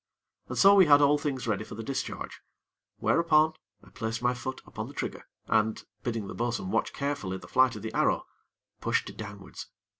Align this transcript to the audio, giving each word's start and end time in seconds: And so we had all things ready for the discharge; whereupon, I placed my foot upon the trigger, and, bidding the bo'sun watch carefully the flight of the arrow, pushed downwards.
And 0.47 0.57
so 0.57 0.73
we 0.73 0.87
had 0.87 0.99
all 0.99 1.19
things 1.19 1.45
ready 1.45 1.63
for 1.63 1.75
the 1.75 1.83
discharge; 1.83 2.41
whereupon, 2.97 3.53
I 3.83 3.91
placed 3.91 4.19
my 4.19 4.33
foot 4.33 4.59
upon 4.65 4.87
the 4.87 4.95
trigger, 4.95 5.27
and, 5.45 5.83
bidding 6.01 6.25
the 6.25 6.33
bo'sun 6.33 6.71
watch 6.71 6.91
carefully 6.91 7.37
the 7.37 7.47
flight 7.47 7.75
of 7.75 7.83
the 7.83 7.93
arrow, 7.93 8.25
pushed 8.79 9.15
downwards. 9.15 9.67